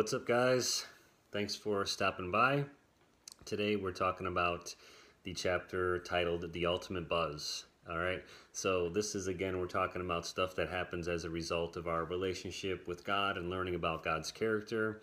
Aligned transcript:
What's 0.00 0.14
up, 0.14 0.26
guys? 0.26 0.86
Thanks 1.30 1.54
for 1.54 1.84
stopping 1.84 2.30
by. 2.30 2.64
Today 3.44 3.76
we're 3.76 3.92
talking 3.92 4.26
about 4.26 4.74
the 5.24 5.34
chapter 5.34 5.98
titled 5.98 6.50
The 6.54 6.64
Ultimate 6.64 7.06
Buzz. 7.06 7.66
All 7.86 7.98
right, 7.98 8.22
so 8.50 8.88
this 8.88 9.14
is 9.14 9.26
again, 9.26 9.60
we're 9.60 9.66
talking 9.66 10.00
about 10.00 10.24
stuff 10.24 10.56
that 10.56 10.70
happens 10.70 11.06
as 11.06 11.26
a 11.26 11.28
result 11.28 11.76
of 11.76 11.86
our 11.86 12.06
relationship 12.06 12.88
with 12.88 13.04
God 13.04 13.36
and 13.36 13.50
learning 13.50 13.74
about 13.74 14.02
God's 14.02 14.32
character. 14.32 15.02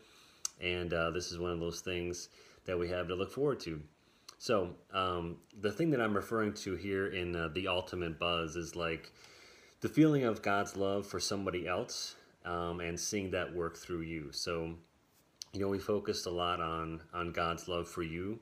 And 0.60 0.92
uh, 0.92 1.12
this 1.12 1.32
is 1.32 1.38
one 1.38 1.52
of 1.52 1.60
those 1.60 1.82
things 1.82 2.30
that 2.66 2.80
we 2.80 2.90
have 2.90 3.08
to 3.10 3.14
look 3.14 3.32
forward 3.32 3.60
to. 3.60 3.80
So, 4.40 4.72
um, 4.92 5.38
the 5.62 5.72
thing 5.72 5.92
that 5.92 6.02
I'm 6.02 6.16
referring 6.16 6.54
to 6.54 6.76
here 6.76 7.06
in 7.06 7.36
uh, 7.36 7.50
The 7.50 7.68
Ultimate 7.68 8.18
Buzz 8.18 8.56
is 8.56 8.76
like 8.76 9.12
the 9.82 9.90
feeling 9.90 10.24
of 10.24 10.42
God's 10.42 10.76
love 10.76 11.06
for 11.06 11.20
somebody 11.20 11.68
else 11.68 12.16
um, 12.46 12.80
and 12.80 13.00
seeing 13.00 13.30
that 13.32 13.54
work 13.54 13.78
through 13.78 14.02
you. 14.02 14.32
So, 14.32 14.74
you 15.54 15.60
know, 15.60 15.68
we 15.68 15.80
focused 15.80 16.26
a 16.26 16.32
lot 16.32 16.62
on 16.62 17.02
on 17.14 17.32
God's 17.32 17.68
love 17.68 17.88
for 17.88 18.04
you, 18.04 18.40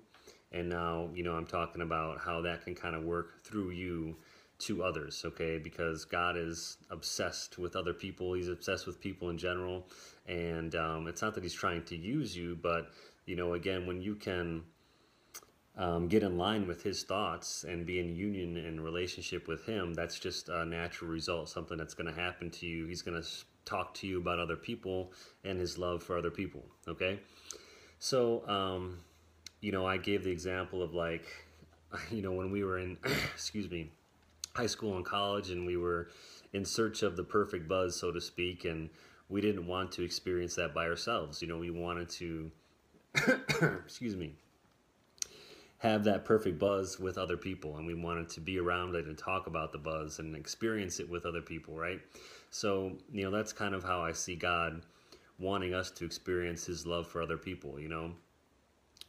and 0.52 0.70
now 0.70 1.10
you 1.14 1.24
know 1.24 1.34
I'm 1.34 1.46
talking 1.46 1.82
about 1.82 2.20
how 2.20 2.42
that 2.42 2.64
can 2.64 2.76
kind 2.76 2.96
of 2.96 3.04
work 3.04 3.44
through 3.44 3.72
you 3.72 4.16
to 4.60 4.84
others. 4.84 5.24
Okay, 5.26 5.58
because 5.58 6.06
God 6.06 6.36
is 6.38 6.78
obsessed 6.90 7.58
with 7.58 7.76
other 7.76 7.94
people. 7.94 8.34
He's 8.34 8.50
obsessed 8.50 8.88
with 8.88 9.00
people 9.00 9.30
in 9.30 9.38
general, 9.38 9.88
and 10.28 10.76
um, 10.76 11.08
it's 11.08 11.22
not 11.22 11.36
that 11.36 11.44
He's 11.44 11.54
trying 11.54 11.84
to 11.86 11.96
use 11.96 12.36
you, 12.36 12.58
but 12.62 12.90
you 13.26 13.36
know, 13.36 13.54
again, 13.54 13.86
when 13.86 14.02
you 14.02 14.16
can. 14.16 14.64
Um, 15.78 16.08
get 16.08 16.24
in 16.24 16.38
line 16.38 16.68
with 16.68 16.84
his 16.84 17.04
thoughts 17.04 17.66
and 17.66 17.86
be 17.86 18.00
in 18.00 18.16
union 18.16 18.56
and 18.56 18.82
relationship 18.82 19.46
with 19.50 19.66
him, 19.66 19.94
that's 19.94 20.18
just 20.18 20.48
a 20.48 20.64
natural 20.64 21.12
result, 21.12 21.50
something 21.50 21.78
that's 21.78 21.94
going 21.94 22.08
to 22.08 22.18
happen 22.18 22.50
to 22.52 22.66
you. 22.66 22.88
He's 22.88 23.02
going 23.02 23.22
to 23.22 23.28
talk 23.66 23.94
to 23.96 24.08
you 24.08 24.20
about 24.20 24.40
other 24.40 24.56
people 24.56 25.12
and 25.44 25.60
his 25.60 25.78
love 25.78 26.04
for 26.04 26.18
other 26.18 26.32
people. 26.32 26.64
Okay, 26.88 27.20
so 28.00 28.48
um, 28.48 29.00
you 29.62 29.72
know, 29.72 29.86
I 29.86 29.98
gave 29.98 30.24
the 30.24 30.32
example 30.32 30.84
of 30.84 30.94
like, 30.94 31.26
you 32.12 32.22
know, 32.22 32.32
when 32.32 32.52
we 32.52 32.64
were 32.64 32.78
in, 32.78 32.98
excuse 33.34 33.70
me, 33.70 33.92
high 34.54 34.68
school 34.68 34.96
and 34.96 35.06
college, 35.06 35.50
and 35.50 35.66
we 35.66 35.76
were 35.76 36.10
in 36.54 36.64
search 36.64 37.04
of 37.04 37.18
the 37.18 37.24
perfect 37.24 37.68
buzz, 37.68 38.00
so 38.00 38.12
to 38.12 38.22
speak, 38.22 38.66
and 38.66 38.90
we 39.28 39.42
didn't 39.42 39.66
want 39.66 39.92
to 39.94 40.04
experience 40.04 40.56
that 40.56 40.74
by 40.74 40.86
ourselves. 40.86 41.42
You 41.42 41.48
know, 41.48 41.58
we 41.58 41.72
wanted 41.72 42.10
to, 42.10 42.52
excuse 43.86 44.16
me, 44.16 44.36
have 45.80 46.04
that 46.06 46.26
perfect 46.26 46.58
buzz 46.58 47.00
with 47.00 47.18
other 47.18 47.38
people, 47.38 47.78
and 47.78 47.86
we 47.86 47.94
wanted 47.94 48.30
to 48.30 48.40
be 48.40 48.60
around 48.60 48.96
it 48.96 49.06
and 49.06 49.18
talk 49.18 49.48
about 49.48 49.72
the 49.72 49.78
buzz 49.78 50.20
and 50.20 50.36
experience 50.36 51.00
it 51.00 51.10
with 51.10 51.26
other 51.26 51.42
people, 51.42 51.76
right? 51.76 52.00
So, 52.50 52.94
you 53.12 53.24
know, 53.24 53.32
that's 53.32 53.52
kind 53.52 53.76
of 53.76 53.84
how 53.84 54.02
I 54.02 54.14
see 54.14 54.36
God 54.36 54.82
wanting 55.38 55.74
us 55.74 55.92
to 55.92 56.06
experience 56.06 56.66
his 56.66 56.86
love 56.86 57.08
for 57.08 57.22
other 57.22 57.38
people, 57.38 57.80
you 57.80 57.90
know. 57.90 58.12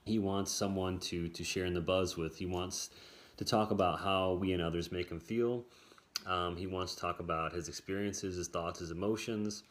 He 0.04 0.18
wants 0.18 0.52
someone 0.52 0.98
to 1.00 1.28
to 1.28 1.44
share 1.44 1.64
in 1.64 1.74
the 1.74 1.80
buzz 1.80 2.16
with. 2.16 2.36
He 2.36 2.46
wants 2.46 2.90
to 3.36 3.44
talk 3.44 3.70
about 3.70 4.00
how 4.00 4.34
we 4.34 4.52
and 4.52 4.62
others 4.62 4.90
make 4.90 5.10
him 5.10 5.20
feel. 5.20 5.64
Um, 6.26 6.56
he 6.56 6.66
wants 6.66 6.94
to 6.94 7.00
talk 7.00 7.20
about 7.20 7.52
his 7.52 7.68
experiences, 7.68 8.36
his 8.36 8.48
thoughts, 8.48 8.80
his 8.80 8.90
emotions, 8.90 9.62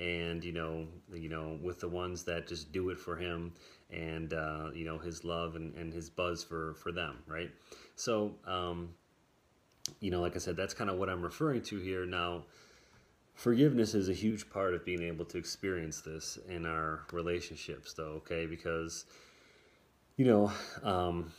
and 0.00 0.42
you 0.42 0.52
know, 0.52 0.86
you 1.12 1.28
know, 1.28 1.58
with 1.62 1.80
the 1.80 1.88
ones 1.88 2.24
that 2.24 2.48
just 2.48 2.72
do 2.72 2.90
it 2.90 2.98
for 2.98 3.16
him, 3.16 3.52
and 3.90 4.32
uh, 4.32 4.70
you 4.74 4.84
know, 4.84 4.98
his 4.98 5.24
love 5.24 5.56
and, 5.56 5.74
and 5.74 5.92
his 5.92 6.10
buzz 6.10 6.42
for 6.42 6.74
for 6.74 6.92
them, 6.92 7.18
right? 7.26 7.50
So, 7.96 8.34
um, 8.46 8.90
you 10.00 10.10
know, 10.10 10.20
like 10.20 10.34
I 10.34 10.38
said, 10.38 10.56
that's 10.56 10.74
kind 10.74 10.90
of 10.90 10.98
what 10.98 11.08
I'm 11.08 11.22
referring 11.22 11.62
to 11.62 11.78
here. 11.78 12.04
Now, 12.06 12.44
forgiveness 13.34 13.94
is 13.94 14.08
a 14.08 14.14
huge 14.14 14.50
part 14.50 14.74
of 14.74 14.84
being 14.84 15.02
able 15.02 15.24
to 15.26 15.38
experience 15.38 16.00
this 16.00 16.38
in 16.48 16.66
our 16.66 17.02
relationships, 17.12 17.92
though. 17.92 18.22
Okay, 18.22 18.46
because 18.46 19.04
you 20.16 20.24
know, 20.26 20.52
um, 20.82 21.32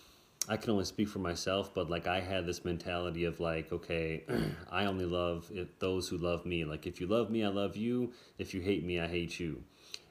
I 0.48 0.58
can 0.58 0.72
only 0.72 0.86
speak 0.86 1.08
for 1.08 1.20
myself, 1.20 1.74
but 1.74 1.90
like 1.90 2.08
I 2.08 2.20
had 2.20 2.46
this 2.46 2.64
mentality 2.64 3.26
of 3.26 3.40
like, 3.40 3.72
okay, 3.72 4.24
I 4.72 4.86
only 4.86 5.06
love 5.06 5.52
those 5.80 6.08
who 6.08 6.18
love 6.18 6.46
me. 6.46 6.66
Like 6.66 6.86
if 6.86 7.02
you 7.02 7.08
love 7.08 7.30
me, 7.32 7.44
I 7.44 7.48
love 7.48 7.76
you. 7.76 8.14
If 8.38 8.54
you 8.54 8.62
hate 8.62 8.86
me, 8.86 9.00
I 9.00 9.08
hate 9.08 9.40
you. 9.40 9.64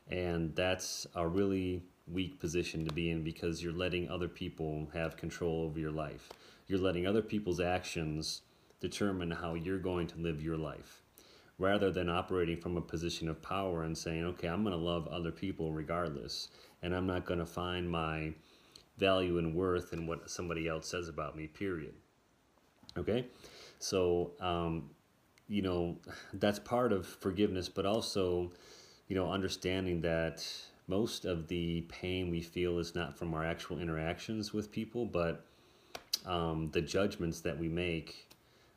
And 0.09 0.55
that's 0.57 1.07
a 1.15 1.27
really 1.27 1.83
weak 2.07 2.41
position 2.41 2.85
to 2.87 2.93
be 2.93 3.11
in 3.11 3.23
because 3.23 3.63
you're 3.63 3.73
letting 3.73 4.09
other 4.11 4.29
people 4.29 4.89
have 4.93 5.17
control 5.17 5.63
over 5.63 5.79
your 5.79 5.93
life. 5.93 6.29
You're 6.67 6.81
letting 6.81 7.07
other 7.07 7.23
people's 7.23 7.61
actions 7.61 8.43
determine 8.81 9.31
how 9.31 9.55
you're 9.55 9.79
going 9.79 10.09
to 10.09 10.19
live 10.19 10.43
your 10.43 10.59
life 10.59 11.03
rather 11.59 11.93
than 11.93 12.11
operating 12.11 12.61
from 12.61 12.77
a 12.77 12.81
position 12.81 13.29
of 13.29 13.41
power 13.41 13.85
and 13.85 13.97
saying, 13.97 14.25
okay, 14.25 14.49
I'm 14.49 14.65
going 14.65 14.77
to 14.77 14.83
love 14.83 15.07
other 15.07 15.31
people 15.31 15.73
regardless. 15.73 16.49
And 16.83 16.95
I'm 16.95 17.07
not 17.07 17.25
going 17.25 17.39
to 17.39 17.47
find 17.47 17.89
my 17.89 18.35
value 18.99 19.39
and 19.39 19.55
worth 19.55 19.93
in 19.93 20.07
what 20.07 20.31
somebody 20.31 20.69
else 20.69 20.89
says 20.89 21.09
about 21.09 21.37
me, 21.37 21.47
period. 21.47 21.95
Okay? 22.97 23.27
So, 23.79 24.33
um, 24.41 24.91
you 25.49 25.63
know, 25.63 25.97
that's 26.35 26.59
part 26.59 26.93
of 26.93 27.07
forgiveness, 27.07 27.69
but 27.69 27.87
also, 27.87 28.53
you 29.09 29.17
know, 29.17 29.31
understanding 29.31 30.01
that 30.03 30.47
most 30.87 31.25
of 31.25 31.49
the 31.49 31.83
pain 31.83 32.31
we 32.31 32.41
feel 32.41 32.79
is 32.79 32.95
not 32.95 33.17
from 33.17 33.35
our 33.35 33.45
actual 33.45 33.79
interactions 33.79 34.53
with 34.53 34.71
people, 34.71 35.07
but 35.07 35.47
um, 36.27 36.71
the 36.73 36.81
judgments 36.81 37.41
that 37.41 37.59
we 37.59 37.69
make 37.69 38.29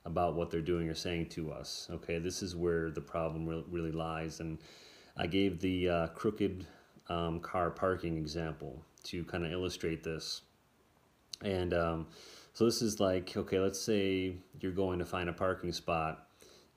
about 0.06 0.36
what 0.36 0.50
they're 0.50 0.62
doing 0.62 0.88
or 0.88 0.96
saying 0.96 1.28
to 1.28 1.52
us. 1.52 1.88
Okay, 1.92 2.18
this 2.18 2.42
is 2.42 2.56
where 2.56 2.90
the 2.90 3.02
problem 3.02 3.46
re- 3.46 3.64
really 3.70 3.92
lies. 3.92 4.40
And 4.40 4.58
I 5.18 5.28
gave 5.28 5.60
the 5.60 5.90
uh, 5.90 6.08
crooked 6.08 6.66
um, 7.10 7.40
car 7.42 7.70
parking 7.70 8.18
example 8.18 8.82
to 9.08 9.24
kind 9.26 9.46
of 9.46 9.52
illustrate 9.52 10.04
this. 10.04 10.42
And 11.44 11.74
um, 11.74 12.08
so 12.54 12.66
this 12.66 12.82
is 12.82 13.00
like, 13.00 13.36
okay, 13.38 13.60
let's 13.60 13.80
say 13.80 14.36
you're 14.60 14.72
going 14.72 15.00
to 15.00 15.06
find 15.06 15.30
a 15.30 15.34
parking 15.34 15.72
spot 15.72 16.28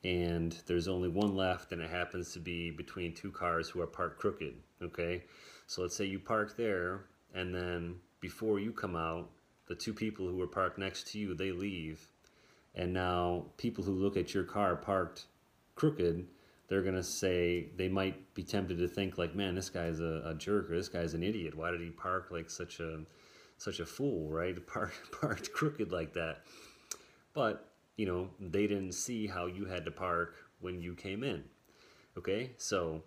and 0.05 0.57
there's 0.67 0.89
only 0.89 1.09
one 1.09 1.35
left 1.35 1.73
and 1.73 1.81
it 1.81 1.91
happens 1.91 2.33
to 2.33 2.41
be 2.41 2.71
between 2.71 3.15
two 3.15 3.31
cars 3.31 3.69
who 3.69 3.81
are 3.81 3.87
parked 3.87 4.19
crooked, 4.19 4.55
okay? 4.83 5.25
So 5.67 5.83
let's 5.83 5.97
say 5.97 6.05
you 6.05 6.19
park 6.19 6.57
there 6.57 7.07
and 7.35 7.55
then 7.55 7.97
before 8.21 8.59
you 8.59 8.73
come 8.73 8.97
out, 8.97 9.31
the 9.69 9.75
two 9.75 9.95
people 9.95 10.27
who 10.27 10.37
were 10.37 10.47
parked 10.47 10.79
next 10.79 11.07
to 11.13 11.19
you, 11.19 11.35
they 11.35 11.53
leave. 11.53 12.09
And 12.75 12.93
now 12.93 13.47
people 13.57 13.85
who 13.85 13.93
look 13.93 14.17
at 14.17 14.35
your 14.35 14.45
car 14.45 14.77
parked 14.77 15.27
crooked, 15.77 16.27
they're 16.71 16.83
gonna 16.83 17.03
say 17.03 17.67
they 17.77 17.89
might 17.89 18.33
be 18.33 18.45
tempted 18.45 18.79
to 18.79 18.87
think 18.87 19.19
like, 19.19 19.35
man, 19.35 19.57
this 19.57 19.69
guy's 19.69 19.99
a, 19.99 20.23
a 20.25 20.35
jerk 20.35 20.71
or 20.71 20.77
this 20.77 20.89
guy's 20.89 21.15
an 21.15 21.23
idiot. 21.25 21.57
Why 21.57 21.73
did 21.73 21.81
he 21.81 21.91
park 21.91 22.29
like 22.31 22.49
such 22.49 22.79
a 22.79 23.01
such 23.59 23.81
a 23.81 23.85
fool, 23.85 24.31
right? 24.31 24.57
Park 24.67 24.95
parked 25.21 25.53
crooked 25.53 25.93
like 25.93 26.15
that. 26.15 26.43
But 27.35 27.69
you 27.97 28.07
know, 28.07 28.31
they 28.39 28.69
didn't 28.69 28.93
see 28.93 29.27
how 29.27 29.47
you 29.47 29.67
had 29.67 29.85
to 29.85 29.91
park 29.91 30.37
when 30.61 30.81
you 30.81 30.95
came 30.95 31.25
in. 31.25 31.43
Okay, 32.17 32.53
so 32.57 33.03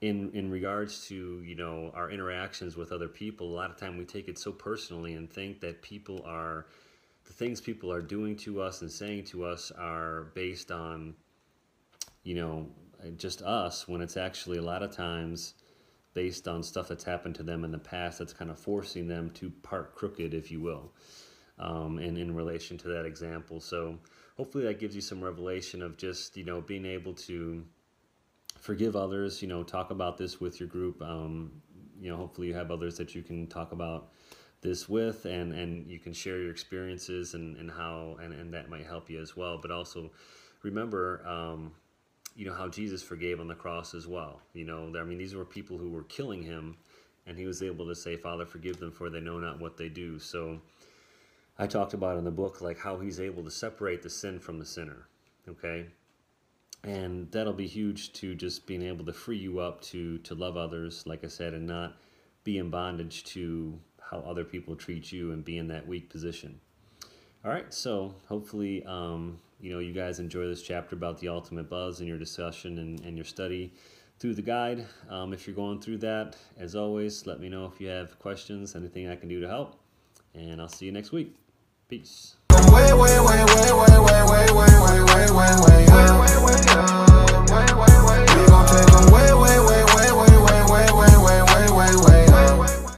in 0.00 0.32
in 0.34 0.50
regards 0.50 1.06
to 1.06 1.40
you 1.42 1.54
know 1.54 1.92
our 1.94 2.10
interactions 2.10 2.76
with 2.76 2.90
other 2.90 3.08
people, 3.08 3.48
a 3.48 3.54
lot 3.54 3.70
of 3.70 3.76
time 3.76 3.96
we 3.96 4.04
take 4.04 4.26
it 4.26 4.36
so 4.36 4.50
personally 4.50 5.14
and 5.14 5.32
think 5.32 5.60
that 5.60 5.80
people 5.80 6.22
are 6.26 6.66
the 7.24 7.32
things 7.32 7.60
people 7.60 7.92
are 7.92 8.02
doing 8.02 8.34
to 8.38 8.60
us 8.60 8.82
and 8.82 8.90
saying 8.90 9.26
to 9.26 9.44
us 9.44 9.70
are 9.78 10.32
based 10.34 10.72
on 10.72 11.14
you 12.22 12.34
know, 12.34 12.68
just 13.16 13.42
us 13.42 13.86
when 13.86 14.00
it's 14.00 14.16
actually 14.16 14.58
a 14.58 14.62
lot 14.62 14.82
of 14.82 14.90
times 14.90 15.54
based 16.14 16.48
on 16.48 16.62
stuff 16.62 16.88
that's 16.88 17.04
happened 17.04 17.34
to 17.36 17.42
them 17.42 17.64
in 17.64 17.70
the 17.70 17.78
past 17.78 18.18
that's 18.18 18.32
kind 18.32 18.50
of 18.50 18.58
forcing 18.58 19.06
them 19.06 19.30
to 19.30 19.50
part 19.62 19.94
crooked, 19.94 20.34
if 20.34 20.50
you 20.50 20.60
will, 20.60 20.92
um, 21.58 21.98
and 21.98 22.18
in 22.18 22.34
relation 22.34 22.76
to 22.76 22.88
that 22.88 23.04
example. 23.04 23.60
So 23.60 23.98
hopefully 24.36 24.64
that 24.64 24.80
gives 24.80 24.94
you 24.94 25.00
some 25.00 25.22
revelation 25.22 25.82
of 25.82 25.96
just, 25.96 26.36
you 26.36 26.44
know, 26.44 26.60
being 26.60 26.84
able 26.84 27.14
to 27.14 27.64
forgive 28.58 28.96
others, 28.96 29.40
you 29.42 29.48
know, 29.48 29.62
talk 29.62 29.90
about 29.90 30.18
this 30.18 30.40
with 30.40 30.58
your 30.58 30.68
group. 30.68 31.00
Um, 31.02 31.62
you 32.00 32.10
know, 32.10 32.16
hopefully 32.16 32.48
you 32.48 32.54
have 32.54 32.70
others 32.70 32.96
that 32.96 33.14
you 33.14 33.22
can 33.22 33.46
talk 33.46 33.72
about 33.72 34.12
this 34.60 34.88
with 34.88 35.24
and, 35.24 35.52
and 35.52 35.88
you 35.88 36.00
can 36.00 36.12
share 36.12 36.38
your 36.40 36.50
experiences 36.50 37.34
and, 37.34 37.56
and 37.56 37.70
how, 37.70 38.16
and, 38.20 38.32
and 38.32 38.52
that 38.54 38.68
might 38.68 38.86
help 38.86 39.08
you 39.08 39.20
as 39.20 39.36
well. 39.36 39.58
But 39.60 39.70
also 39.70 40.10
remember, 40.62 41.24
um, 41.26 41.72
you 42.36 42.46
know 42.46 42.54
how 42.54 42.68
Jesus 42.68 43.02
forgave 43.02 43.40
on 43.40 43.48
the 43.48 43.54
cross 43.54 43.94
as 43.94 44.06
well. 44.06 44.40
You 44.54 44.64
know, 44.64 44.92
I 44.98 45.04
mean, 45.04 45.18
these 45.18 45.34
were 45.34 45.44
people 45.44 45.78
who 45.78 45.90
were 45.90 46.04
killing 46.04 46.42
him, 46.42 46.76
and 47.26 47.38
he 47.38 47.46
was 47.46 47.62
able 47.62 47.86
to 47.86 47.94
say, 47.94 48.16
"Father, 48.16 48.46
forgive 48.46 48.78
them, 48.78 48.92
for 48.92 49.10
they 49.10 49.20
know 49.20 49.38
not 49.38 49.60
what 49.60 49.76
they 49.76 49.88
do." 49.88 50.18
So, 50.18 50.60
I 51.58 51.66
talked 51.66 51.94
about 51.94 52.18
in 52.18 52.24
the 52.24 52.30
book 52.30 52.60
like 52.60 52.78
how 52.78 52.98
he's 52.98 53.20
able 53.20 53.42
to 53.44 53.50
separate 53.50 54.02
the 54.02 54.10
sin 54.10 54.38
from 54.38 54.58
the 54.58 54.66
sinner. 54.66 55.08
Okay, 55.48 55.86
and 56.84 57.30
that'll 57.32 57.52
be 57.52 57.66
huge 57.66 58.12
to 58.14 58.34
just 58.34 58.66
being 58.66 58.82
able 58.82 59.04
to 59.06 59.12
free 59.12 59.38
you 59.38 59.58
up 59.58 59.80
to 59.82 60.18
to 60.18 60.34
love 60.34 60.56
others, 60.56 61.06
like 61.06 61.24
I 61.24 61.28
said, 61.28 61.54
and 61.54 61.66
not 61.66 61.96
be 62.44 62.58
in 62.58 62.70
bondage 62.70 63.24
to 63.24 63.78
how 64.00 64.20
other 64.20 64.44
people 64.44 64.74
treat 64.74 65.12
you 65.12 65.32
and 65.32 65.44
be 65.44 65.58
in 65.58 65.68
that 65.68 65.86
weak 65.86 66.08
position. 66.08 66.60
All 67.44 67.52
right, 67.52 67.72
so 67.72 68.14
hopefully, 68.26 68.84
um, 68.84 69.38
you 69.60 69.72
know, 69.72 69.78
you 69.80 69.92
guys 69.92 70.20
enjoy 70.20 70.46
this 70.46 70.62
chapter 70.62 70.94
about 70.94 71.18
the 71.18 71.28
ultimate 71.28 71.68
buzz 71.68 72.00
in 72.00 72.06
your 72.06 72.18
discussion 72.18 72.78
and, 72.78 73.00
and 73.00 73.16
your 73.16 73.24
study. 73.24 73.72
through 74.18 74.34
the 74.34 74.42
guide. 74.42 74.84
Um, 75.08 75.32
if 75.32 75.46
you're 75.46 75.54
going 75.56 75.80
through 75.80 75.98
that, 75.98 76.36
as 76.58 76.74
always, 76.74 77.26
let 77.26 77.40
me 77.40 77.48
know 77.48 77.66
if 77.72 77.80
you 77.80 77.88
have 77.88 78.18
questions, 78.18 78.74
anything 78.74 79.08
I 79.08 79.16
can 79.16 79.28
do 79.28 79.40
to 79.40 79.48
help. 79.48 79.78
And 80.34 80.60
I'll 80.60 80.68
see 80.68 80.86
you 80.86 80.92
next 80.92 81.12
week. 81.12 81.34
Peace. 81.88 82.36